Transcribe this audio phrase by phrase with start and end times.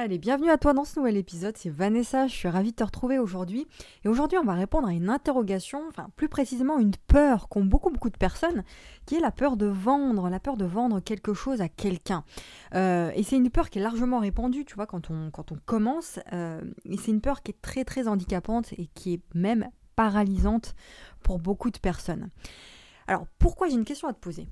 [0.00, 2.84] Allez, bienvenue à toi dans ce nouvel épisode, c'est Vanessa, je suis ravie de te
[2.84, 3.66] retrouver aujourd'hui.
[4.04, 7.90] Et aujourd'hui on va répondre à une interrogation, enfin plus précisément une peur qu'ont beaucoup
[7.90, 8.62] beaucoup de personnes,
[9.06, 12.22] qui est la peur de vendre, la peur de vendre quelque chose à quelqu'un.
[12.76, 15.32] Euh, et c'est une peur qui est largement répandue, tu vois, quand on,
[15.66, 16.20] commence.
[16.32, 20.76] Euh, et c'est une peur qui est très très handicapante et qui est même paralysante
[21.24, 22.30] pour beaucoup de personnes.
[23.08, 24.46] Alors pourquoi j'ai une question à te poser?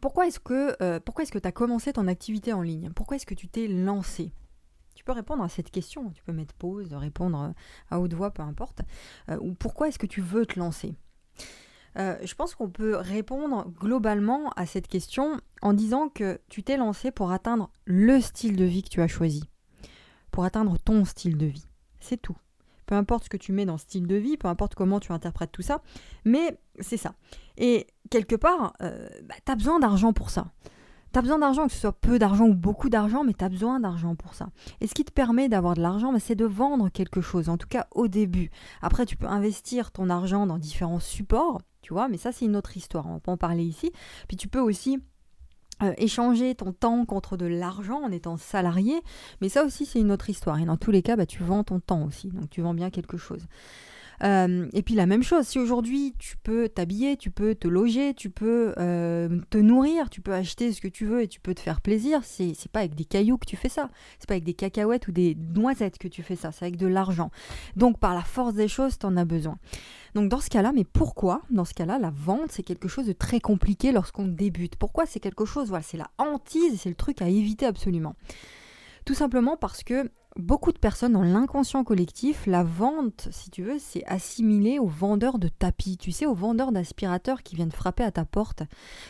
[0.00, 2.90] Pourquoi est-ce que euh, tu as commencé ton activité en ligne?
[2.94, 4.32] Pourquoi est-ce que tu t'es lancé?
[4.94, 7.52] Tu peux répondre à cette question, tu peux mettre pause, répondre euh,
[7.90, 8.82] à haute voix, peu importe.
[9.30, 10.94] Euh, ou pourquoi est-ce que tu veux te lancer?
[11.96, 17.10] Je pense qu'on peut répondre globalement à cette question en disant que tu t'es lancé
[17.10, 19.42] pour atteindre le style de vie que tu as choisi,
[20.30, 21.66] pour atteindre ton style de vie.
[21.98, 22.36] C'est tout
[22.88, 25.52] peu importe ce que tu mets dans style de vie, peu importe comment tu interprètes
[25.52, 25.82] tout ça,
[26.24, 27.12] mais c'est ça.
[27.58, 30.46] Et quelque part, euh, bah, tu as besoin d'argent pour ça.
[31.12, 33.50] Tu as besoin d'argent, que ce soit peu d'argent ou beaucoup d'argent, mais tu as
[33.50, 34.48] besoin d'argent pour ça.
[34.80, 37.58] Et ce qui te permet d'avoir de l'argent, bah, c'est de vendre quelque chose, en
[37.58, 38.50] tout cas au début.
[38.80, 42.56] Après, tu peux investir ton argent dans différents supports, tu vois, mais ça c'est une
[42.56, 43.92] autre histoire, on pas en parler ici.
[44.28, 44.98] Puis tu peux aussi
[45.82, 49.00] euh, échanger ton temps contre de l'argent en étant salarié,
[49.40, 50.58] mais ça aussi c'est une autre histoire.
[50.58, 52.90] Et dans tous les cas, bah, tu vends ton temps aussi, donc tu vends bien
[52.90, 53.46] quelque chose.
[54.24, 58.14] Euh, et puis la même chose, si aujourd'hui tu peux t'habiller, tu peux te loger,
[58.14, 61.54] tu peux euh, te nourrir, tu peux acheter ce que tu veux et tu peux
[61.54, 64.44] te faire plaisir, c'est, pas avec des cailloux que tu fais ça, c'est pas avec
[64.44, 67.30] des cacahuètes ou des noisettes que tu fais ça, c'est avec de l'argent.
[67.76, 69.58] Donc par la force des choses, tu en as besoin.
[70.14, 71.42] Donc dans ce cas-là, mais pourquoi?
[71.50, 74.76] Dans ce cas-là, la vente, c'est quelque chose de très compliqué lorsqu'on débute.
[74.76, 78.14] Pourquoi c'est quelque chose, voilà, c'est la hantise c'est le truc à éviter absolument.
[79.04, 83.78] Tout simplement parce que beaucoup de personnes dans l'inconscient collectif, la vente, si tu veux,
[83.78, 88.12] c'est assimilé aux vendeurs de tapis, tu sais, aux vendeurs d'aspirateurs qui viennent frapper à
[88.12, 88.62] ta porte.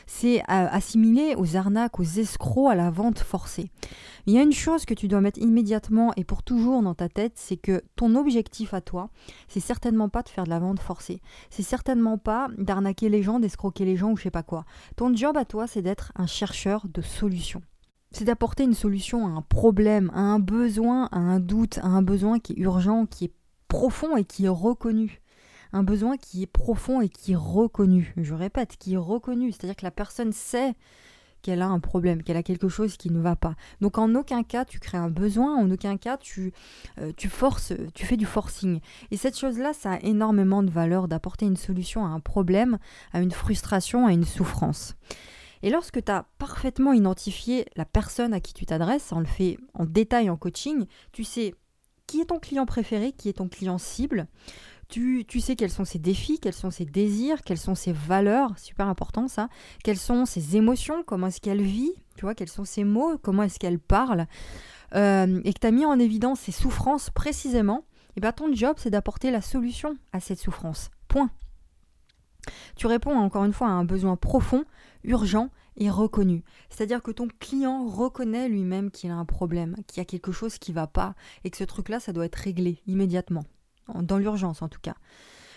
[0.06, 3.71] C'est euh, assimilé aux arnaques, aux escrocs, à la vente forcée.
[4.27, 7.09] Il y a une chose que tu dois mettre immédiatement et pour toujours dans ta
[7.09, 9.11] tête, c'est que ton objectif à toi,
[9.49, 11.21] c'est certainement pas de faire de la vente forcée.
[11.51, 14.65] C'est certainement pas d'arnaquer les gens, d'escroquer les gens ou je sais pas quoi.
[14.97, 17.62] Ton job à toi, c'est d'être un chercheur de solutions
[18.11, 22.03] c'est d'apporter une solution à un problème, à un besoin, à un doute, à un
[22.03, 23.33] besoin qui est urgent, qui est
[23.69, 25.21] profond et qui est reconnu.
[25.73, 28.15] Un besoin qui est profond et qui est reconnu.
[28.17, 29.53] Je répète, qui est reconnu.
[29.53, 30.75] C'est-à-dire que la personne sait
[31.43, 33.55] qu'elle a un problème, qu'elle a quelque chose qui ne va pas.
[33.81, 36.53] Donc en aucun cas tu crées un besoin, en aucun cas tu,
[36.99, 38.81] euh, tu forces, tu fais du forcing.
[39.11, 42.79] Et cette chose-là, ça a énormément de valeur d'apporter une solution à un problème,
[43.13, 44.97] à une frustration, à une souffrance.
[45.63, 49.59] Et lorsque tu as parfaitement identifié la personne à qui tu t'adresses, on le fait
[49.75, 51.55] en détail en coaching, tu sais
[52.09, 54.27] qui est ton client préféré, qui est ton client cible,
[54.89, 58.59] tu, tu, sais quels sont ses défis, quels sont ses désirs, quelles sont ses valeurs,
[58.59, 59.49] super important ça,
[59.85, 63.43] quelles sont ses émotions, comment est-ce qu'elle vit, tu vois, quels sont ses mots, comment
[63.43, 64.27] est-ce qu'elle parle,
[64.95, 67.85] euh, et que tu as mis en évidence ses souffrances précisément,
[68.17, 70.91] et bien ton job c'est d'apporter la solution à cette souffrance.
[71.09, 71.31] Point.
[72.76, 74.64] Tu réponds encore une fois à un besoin profond,
[75.04, 76.42] urgent et reconnu.
[76.70, 80.59] C'est-à-dire que ton client reconnaît lui-même qu'il a un problème, qu'il y a quelque chose
[80.59, 81.14] qui ne va pas
[81.44, 83.44] et que ce truc-là, ça doit être réglé immédiatement,
[83.94, 84.97] dans l'urgence en tout cas.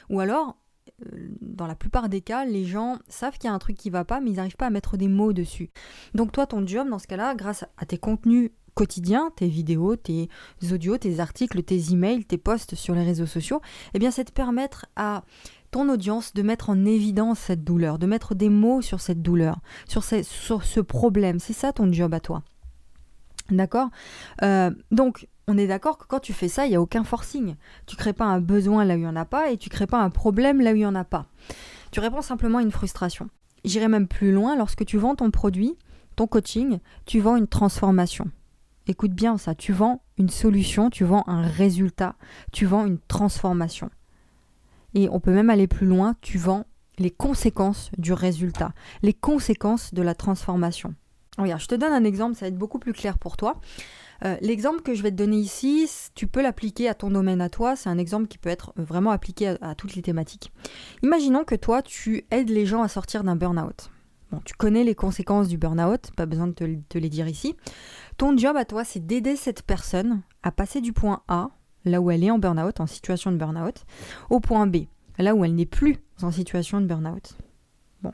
[0.09, 0.57] Ou alors,
[1.05, 3.89] euh, dans la plupart des cas, les gens savent qu'il y a un truc qui
[3.89, 5.71] va pas, mais ils n'arrivent pas à mettre des mots dessus.
[6.13, 10.29] Donc toi, ton job, dans ce cas-là, grâce à tes contenus quotidiens, tes vidéos, tes
[10.71, 13.61] audios, tes articles, tes emails, tes posts sur les réseaux sociaux,
[13.93, 15.23] eh bien c'est de permettre à
[15.71, 19.59] ton audience de mettre en évidence cette douleur, de mettre des mots sur cette douleur,
[19.87, 21.39] sur, ce problème.
[21.39, 22.43] C'est ça ton job à toi.
[23.49, 23.89] D'accord?
[24.43, 27.55] Euh, Donc, on est d'accord que quand tu fais ça, il n'y a aucun forcing.
[27.85, 29.87] Tu crées pas un besoin là où il n'y en a pas et tu crées
[29.87, 31.25] pas un problème là où il n'y en a pas.
[31.91, 33.29] Tu réponds simplement à une frustration.
[33.65, 35.77] J'irai même plus loin, lorsque tu vends ton produit,
[36.15, 38.29] ton coaching, tu vends une transformation.
[38.87, 42.15] Écoute bien ça, tu vends une solution, tu vends un résultat,
[42.51, 43.89] tu vends une transformation.
[44.93, 46.65] Et on peut même aller plus loin, tu vends
[46.97, 50.95] les conséquences du résultat, les conséquences de la transformation.
[51.37, 53.59] Regarde, je te donne un exemple, ça va être beaucoup plus clair pour toi.
[54.23, 57.49] Euh, l'exemple que je vais te donner ici, tu peux l'appliquer à ton domaine à
[57.49, 57.75] toi.
[57.75, 60.51] C'est un exemple qui peut être vraiment appliqué à, toutes les thématiques.
[61.01, 63.89] Imaginons que toi, tu aides les gens à sortir d'un burn-out.
[64.31, 67.55] Bon, tu connais les conséquences du burn-out, pas besoin de te, te les dire ici.
[68.17, 71.49] Ton job à toi, c'est d'aider cette personne à passer du point A
[71.85, 73.85] là où elle est en burn-out, en situation de burn-out,
[74.29, 74.85] au point B,
[75.17, 77.35] là où elle n'est plus en situation de burn-out.
[78.01, 78.13] Bon.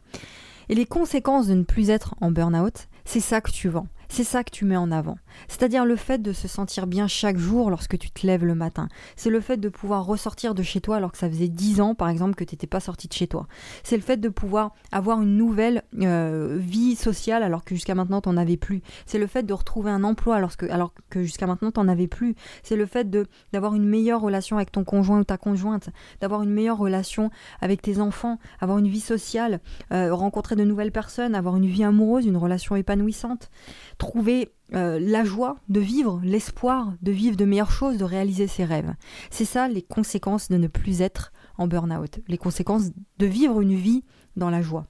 [0.69, 3.87] Et les conséquences de ne plus être en burn-out, c'est ça que tu vends.
[4.09, 5.17] C'est ça que tu mets en avant.
[5.47, 8.87] C'est-à-dire le fait de se sentir bien chaque jour lorsque tu te lèves le matin.
[9.15, 11.93] C'est le fait de pouvoir ressortir de chez toi alors que ça faisait 10 ans,
[11.93, 13.47] par exemple, que tu n'étais pas sorti de chez toi.
[13.83, 18.21] C'est le fait de pouvoir avoir une nouvelle euh, vie sociale alors que jusqu'à maintenant,
[18.21, 18.81] tu n'en avais plus.
[19.05, 22.35] C'est le fait de retrouver un emploi alors que, jusqu'à maintenant, tu n'en avais plus.
[22.63, 23.09] C'est le fait
[23.51, 25.89] d'avoir une meilleure relation avec ton conjoint ou ta conjointe,
[26.21, 27.29] d'avoir une meilleure relation
[27.61, 29.59] avec tes enfants, avoir une vie sociale,
[29.91, 33.49] euh, rencontrer de nouvelles personnes, avoir une vie amoureuse, une relation épanouissante
[33.97, 38.65] trouver euh, la joie de vivre, l'espoir de vivre de meilleures choses, de réaliser ses
[38.65, 38.93] rêves.
[39.31, 43.75] C'est ça les conséquences de ne plus être en burn-out, les conséquences de vivre une
[43.75, 44.03] vie
[44.35, 44.87] dans la joie.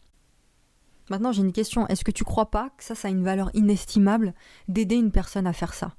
[1.10, 1.88] Maintenant, j'ai une question.
[1.88, 4.34] Est-ce que tu crois pas que ça, ça a une valeur inestimable
[4.68, 5.96] d'aider une personne à faire ça?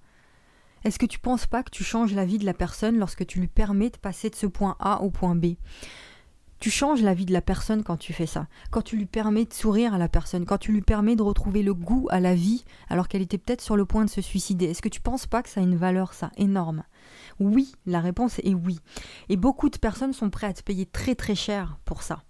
[0.85, 3.41] Est-ce que tu penses pas que tu changes la vie de la personne lorsque tu
[3.41, 5.55] lui permets de passer de ce point A au point B?
[6.61, 9.45] Tu changes la vie de la personne quand tu fais ça, quand tu lui permets
[9.45, 12.35] de sourire à la personne, quand tu lui permets de retrouver le goût à la
[12.35, 14.67] vie alors qu'elle était peut-être sur le point de se suicider.
[14.67, 16.83] Est-ce que tu penses pas que ça a une valeur, ça, énorme?
[17.39, 18.81] Oui, la réponse est oui.
[19.29, 22.23] Et beaucoup de personnes sont prêtes à te payer très très cher pour ça.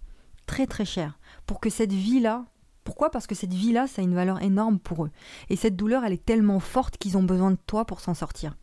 [0.45, 1.19] Très très cher.
[1.45, 2.45] Pour que cette vie-là,
[2.83, 3.11] pourquoi?
[3.11, 5.11] Parce que cette vie-là, ça a une valeur énorme pour eux.
[5.49, 8.55] Et cette douleur, elle est tellement forte qu'ils ont besoin de toi pour s'en sortir.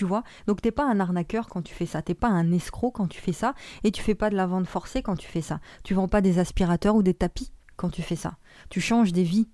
[0.00, 2.92] Tu vois Donc t'es pas un arnaqueur quand tu fais ça, t'es pas un escroc
[2.92, 3.52] quand tu fais ça,
[3.84, 5.60] et tu fais pas de la vente forcée quand tu fais ça.
[5.84, 8.38] Tu vends pas des aspirateurs ou des tapis quand tu fais ça.
[8.70, 9.50] Tu changes des vies.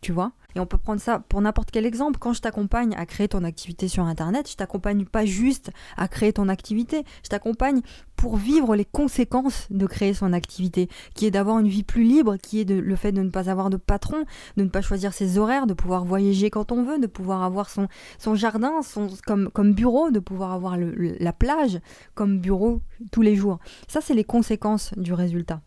[0.00, 2.18] Tu vois et on peut prendre ça pour n'importe quel exemple.
[2.18, 6.32] Quand je t'accompagne à créer ton activité sur Internet, je t'accompagne pas juste à créer
[6.32, 7.82] ton activité, je t'accompagne
[8.16, 12.38] pour vivre les conséquences de créer son activité, qui est d'avoir une vie plus libre,
[12.38, 14.24] qui est le fait de ne pas avoir de patron,
[14.56, 17.68] de ne pas choisir ses horaires, de pouvoir voyager quand on veut, de pouvoir avoir
[17.68, 17.86] son,
[18.18, 21.80] son jardin son, comme, comme bureau, de pouvoir avoir la plage
[22.14, 22.80] comme bureau
[23.12, 23.58] tous les jours.
[23.88, 25.60] Ça, c'est les conséquences du résultat.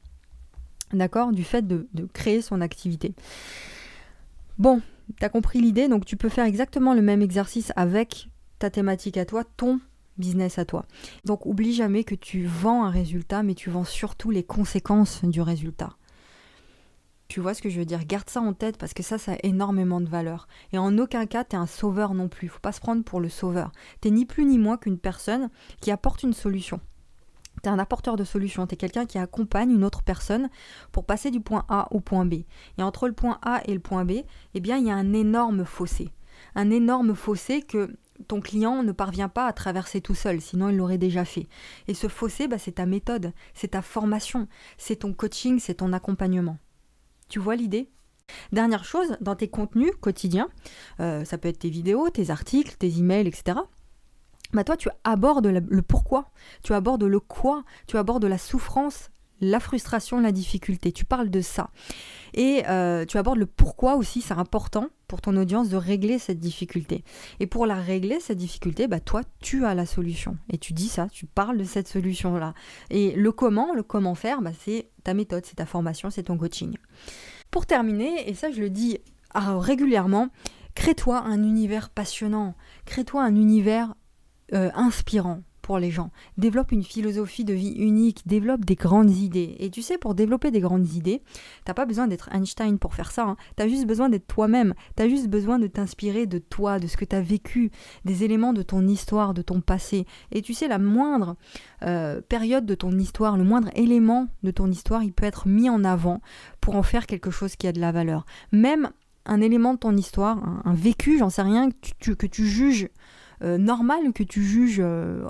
[0.94, 1.32] D'accord?
[1.32, 3.14] Du fait de, de créer son activité.
[4.60, 4.82] Bon,
[5.22, 8.30] t'as compris l'idée, donc tu peux faire exactement le même exercice avec
[8.60, 9.80] ta thématique à toi, ton
[10.18, 10.86] business à toi.
[11.24, 15.40] Donc oublie jamais que tu vends un résultat, mais tu vends surtout les conséquences du
[15.40, 15.96] résultat.
[17.30, 18.04] Tu vois ce que je veux dire?
[18.06, 20.50] Garde ça en tête parce que ça, ça a énormément de valeur.
[20.74, 22.50] Et en aucun cas, tu es un sauveur non plus.
[22.50, 23.72] Faut pas se prendre pour le sauveur.
[24.02, 26.82] T'es ni plus ni moins qu'une personne qui apporte une solution
[27.62, 30.50] tu es un apporteur de solutions, tu es quelqu'un qui accompagne une autre personne
[30.92, 32.44] pour passer du point A au point B.
[32.78, 34.24] Et entre le point A et le point B,
[34.54, 36.10] eh bien, il y a un énorme fossé.
[36.56, 37.96] Un énorme fossé que
[38.28, 41.48] ton client ne parvient pas à traverser tout seul, sinon il l'aurait déjà fait.
[41.88, 44.48] Et ce fossé, bah, c'est ta méthode, c'est ta formation,
[44.78, 46.58] c'est ton coaching, c'est ton accompagnement.
[47.30, 47.90] Tu vois l'idée?
[48.52, 50.50] Dernière chose, dans tes contenus quotidiens,
[51.00, 53.60] euh, ça peut être tes vidéos, tes articles, tes emails, etc
[54.54, 56.32] bah toi tu abordes le pourquoi,
[56.64, 59.10] tu abordes le quoi, tu abordes la souffrance,
[59.42, 61.70] la frustration, la difficulté, tu parles de ça.
[62.34, 66.40] Et euh, tu abordes le pourquoi aussi, c'est important pour ton audience de régler cette
[66.40, 67.04] difficulté.
[67.40, 70.38] Et pour la régler, cette difficulté, bah toi, tu as la solution.
[70.52, 72.54] Et tu dis ça, tu parles de cette solution-là.
[72.90, 76.38] Et le comment, le comment faire, bah, c'est ta méthode, c'est ta formation, c'est ton
[76.38, 76.76] coaching.
[77.50, 79.00] Pour terminer, et ça je le dis
[79.34, 80.30] ah, régulièrement,
[80.76, 82.56] crée-toi un univers passionnant,
[82.86, 83.96] crée-toi un univers
[84.54, 86.10] euh, inspirant pour les gens.
[86.40, 89.56] Développe une philosophie de vie unique, développe des grandes idées.
[89.60, 91.22] Et tu sais, pour développer des grandes idées,
[91.64, 93.26] t'as pas besoin d'être Einstein pour faire ça.
[93.26, 93.38] Hein.
[93.56, 94.74] Tu as juste besoin d'être toi-même.
[94.98, 97.70] Tu as juste besoin de t'inspirer de toi, de ce que tu as vécu,
[98.04, 100.08] des éléments de ton histoire, de ton passé.
[100.32, 101.36] Et tu sais, la moindre
[101.84, 105.70] euh, période de ton histoire, le moindre élément de ton histoire, il peut être mis
[105.70, 106.20] en avant
[106.62, 108.26] pour en faire quelque chose qui a de la valeur.
[108.52, 108.90] Même
[109.30, 112.90] un élément de ton histoire, un, vécu, j'en sais rien, que tu juges
[113.42, 115.24] euh, normal que tu juges, euh,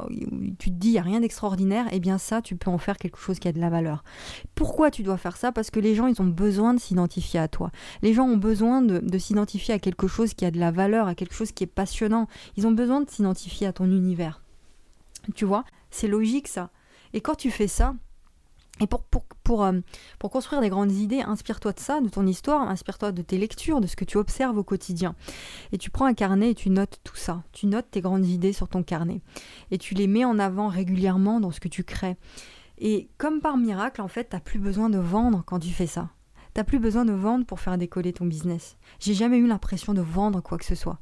[0.57, 2.97] tu te dis il n'y a rien d'extraordinaire, eh bien ça, tu peux en faire
[2.97, 4.03] quelque chose qui a de la valeur.
[4.55, 5.51] Pourquoi tu dois faire ça?
[5.51, 7.71] Parce que les gens, ils ont besoin de s'identifier à toi.
[8.01, 11.07] Les gens ont besoin de, de s'identifier à quelque chose qui a de la valeur,
[11.07, 12.27] à quelque chose qui est passionnant.
[12.57, 14.41] Ils ont besoin de s'identifier à ton univers.
[15.35, 15.63] Tu vois?
[15.91, 16.71] C'est logique ça.
[17.13, 17.95] Et quand tu fais ça,
[18.81, 19.79] et pour, euh,
[20.19, 23.81] pour, construire des grandes idées, inspire-toi de ça, de ton histoire, inspire-toi de tes lectures,
[23.81, 25.15] de ce que tu observes au quotidien.
[25.71, 27.43] Et tu prends un carnet et tu notes tout ça.
[27.51, 29.21] Tu notes tes grandes idées sur ton carnet.
[29.71, 32.17] Et tu les mets en avant régulièrement dans ce que tu crées.
[32.77, 35.87] Et comme par miracle, en fait, tu n'as plus besoin de vendre quand tu fais
[35.87, 36.09] ça.
[36.53, 38.77] Tu n'as plus besoin de vendre pour faire décoller ton business.
[38.99, 40.99] J'ai jamais eu l'impression de vendre quoi que ce soit.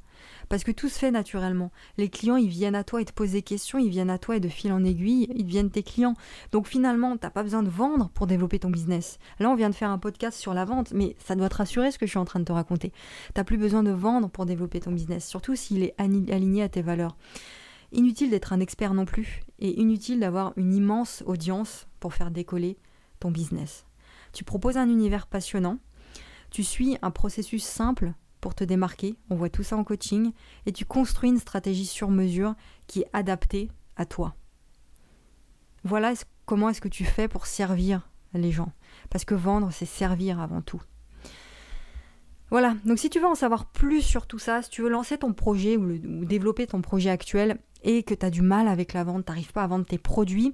[0.50, 1.72] Parce que tout se fait naturellement.
[1.98, 4.38] Les clients, ils viennent à toi et te posent des questions, ils viennent à toi
[4.38, 6.16] et de fil en aiguille, ils deviennent tes clients.
[6.52, 9.20] Donc finalement, tu n'as pas besoin de vendre pour développer ton business.
[9.40, 11.92] Là, on vient de faire un podcast sur la vente, mais ça doit te rassurer
[11.92, 12.90] ce que je suis en train de te raconter.
[12.90, 16.70] Tu n'as plus besoin de vendre pour développer ton business, surtout s'il est aligné à
[16.70, 17.18] tes valeurs.
[17.92, 22.78] Inutile d'être un expert non plus, et inutile d'avoir une immense audience pour faire décoller
[23.20, 23.86] ton business.
[24.34, 25.80] Tu proposes un univers passionnant,
[26.52, 29.16] tu suis un processus simple pour te démarquer.
[29.30, 30.32] On voit tout ça en coaching.
[30.66, 32.56] Et tu construis une stratégie sur mesure
[32.88, 34.36] qui est adaptée à toi.
[35.84, 36.14] Voilà
[36.46, 38.72] comment est-ce que tu fais pour servir les gens?
[39.10, 40.82] Parce que vendre, c'est servir avant tout.
[42.50, 45.18] Voilà, donc si tu veux en savoir plus sur tout ça, si tu veux lancer
[45.18, 49.04] ton projet ou, développer ton projet actuel et que tu as du mal avec la
[49.04, 50.54] vente, tu n'arrives pas à vendre tes produits,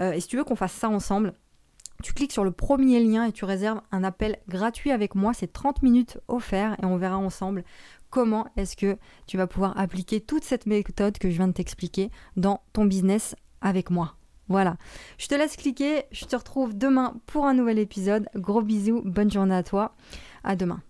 [0.00, 1.32] euh, et si tu veux qu'on fasse ça ensemble,
[2.00, 5.52] tu cliques sur le premier lien et tu réserves un appel gratuit avec moi, c'est
[5.52, 7.64] 30 minutes offert et on verra ensemble
[8.10, 12.10] comment est-ce que tu vas pouvoir appliquer toute cette méthode que je viens de t'expliquer
[12.36, 14.16] dans ton business avec moi.
[14.48, 14.76] Voilà,
[15.16, 18.28] je te laisse cliquer, je te retrouve demain pour un nouvel épisode.
[18.34, 19.94] Gros bisous, bonne journée à toi,
[20.42, 20.82] à demain.